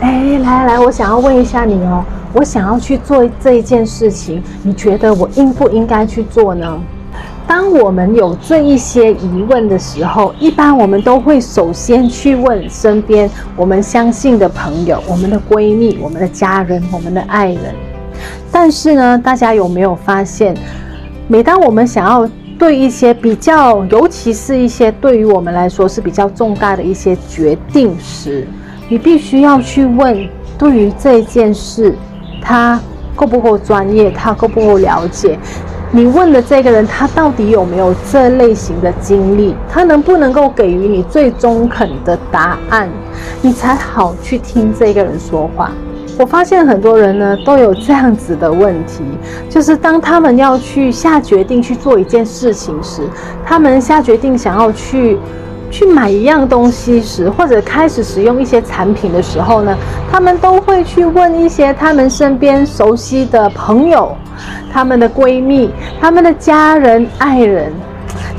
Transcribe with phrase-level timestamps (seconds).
[0.00, 6.80] 哎，来来，我想要问一下你哦，我想要去做这一件事情，你觉得我应不应该去做呢？
[7.48, 17.74] 当我们有这一些疑问的时候，一般我们都会首先去问身边我们相信的朋友、我们的闺蜜、我们的家人、我们的爱人。
[18.52, 20.54] 但是呢，大家有没有发现，
[21.26, 28.46] 每当我们想要对一些比较，尤其是一些对于我们来说是比较重大的一些决定时，
[28.88, 30.26] 你必须要去问，
[30.56, 31.94] 对于这件事，
[32.40, 32.80] 他
[33.14, 35.38] 够不够专业，他够不够了解。
[35.90, 39.54] 你问的这个人，他到底有没有这类型的经历？
[39.70, 42.88] 他能不能够给予你最中肯的答案？
[43.42, 45.70] 你才好去听这个人说话。
[46.18, 49.02] 我发现很多人呢都有这样子的问题，
[49.48, 53.02] 就是当他们要去下决定去做一件事情时，
[53.44, 55.16] 他们下决定想要去
[55.70, 59.76] 去买一样东西时，或者开始使用一些产品的时候呢，
[60.10, 64.16] 他们都会去问一些他们身边熟悉的朋友。
[64.72, 65.68] 他们的闺蜜、
[66.00, 67.72] 他们的家人、爱人，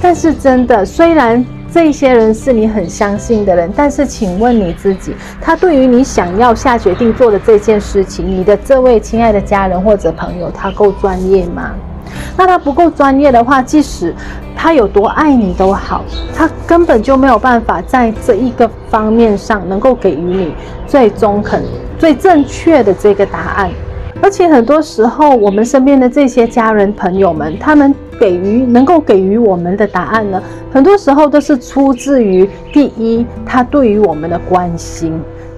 [0.00, 11.70] 但是真的，虽然这些人是你很相信的人，但是请问你自己，他对于你想要下决定做的这件事情，你的这位亲爱的家人或者朋友，他够专业吗？
[12.36, 14.14] 那他不够专业的话，即使
[14.60, 20.52] 他有多爱你都好，他根本就没有办法在这一个方面上能够给予你
[20.84, 21.62] 最中肯、
[21.96, 23.70] 最正确的这个答案。
[24.20, 30.42] 而且很多时候，我们身边的这些家人朋友们，他们给予能够给予我们的答案呢，
[30.72, 35.12] 很多时候都是出自于第一，他对于我们的关心；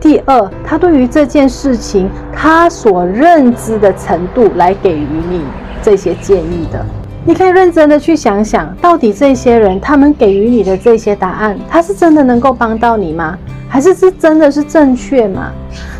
[0.00, 5.42] 第二，他对于这件事情他所认知的程度来给予你
[5.82, 6.86] 这些建议的。
[7.26, 13.38] 你可以认真的去想想，到底这些人他们给予你的这些答案，他是真的能够帮到你吗？
[13.66, 15.50] 还是是真的是正确吗？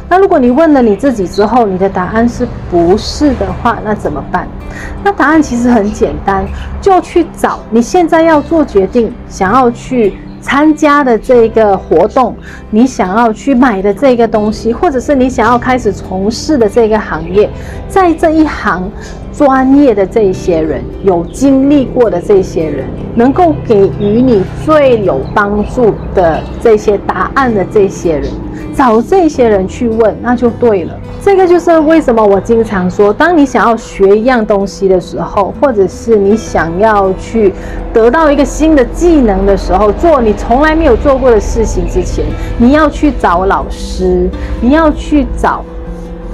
[0.06, 4.46] 那如果你问了你自己之后，你的答案是不是的话，那怎么办？
[5.02, 6.44] 那答案其实很简单，
[6.78, 12.36] 就去找你现在要做决定，想要去参加的这个活动，
[12.68, 17.48] 你想要去买的这个东西，或者是你想要开始从事的这个行业，
[17.88, 18.88] 在这一行
[19.36, 28.30] 专业的这些人，有经历过的这些人，能够给予你最有帮助的这些答案的这些人。
[28.76, 30.98] 找这些人去问，那就对了。
[31.22, 37.54] 这个就是为什么我经常说，当你想要学一样东西的时候，或者是你想要去
[37.92, 42.24] 得到一个新的技能的时候，做你从来没有做过的事情之前，
[42.58, 44.28] 你要去找老师，
[44.60, 45.64] 你要去找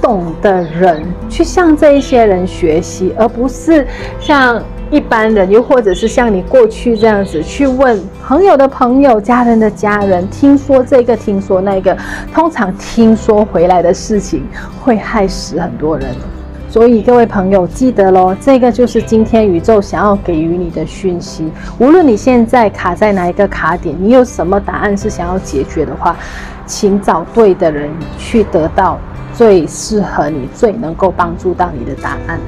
[0.01, 3.85] 懂的人，去向这一些人学习，而不是
[4.19, 4.61] 像。
[4.91, 7.97] 一般人，又或者是像你过去这样子去问
[8.27, 11.97] 朋友的朋友、家人的家人，听说这个，听说那个，
[12.33, 14.45] 通常听说回来的事情
[14.81, 16.13] 会害死很多人。
[16.69, 21.49] 所以各位朋友记得喽，这个就是今天宇宙想要给予你的讯息。
[21.79, 26.17] 无论你现在卡在哪一个卡点，你有什么答案是想要解决的话，
[26.65, 28.99] 请找对的人去得到
[29.33, 32.39] 最适合你、最能够帮助到你的答案。